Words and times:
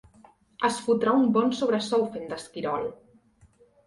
Es 0.69 0.77
fotrà 0.85 1.11
un 1.17 1.27
bon 1.35 1.53
sobresou 1.59 2.05
fent 2.15 2.25
d'esquirol. 2.31 2.89